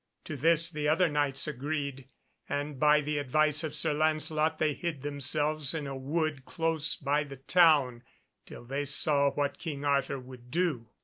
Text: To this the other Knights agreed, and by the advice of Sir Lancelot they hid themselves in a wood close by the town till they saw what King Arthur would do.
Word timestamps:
To 0.23 0.35
this 0.35 0.71
the 0.71 0.87
other 0.87 1.07
Knights 1.09 1.47
agreed, 1.47 2.07
and 2.49 2.79
by 2.79 3.01
the 3.01 3.19
advice 3.19 3.63
of 3.63 3.75
Sir 3.75 3.93
Lancelot 3.93 4.57
they 4.57 4.73
hid 4.73 5.03
themselves 5.03 5.75
in 5.75 5.85
a 5.85 5.95
wood 5.95 6.43
close 6.43 6.95
by 6.95 7.23
the 7.23 7.37
town 7.37 8.01
till 8.47 8.65
they 8.65 8.83
saw 8.85 9.29
what 9.29 9.59
King 9.59 9.85
Arthur 9.85 10.17
would 10.19 10.49
do. 10.49 10.89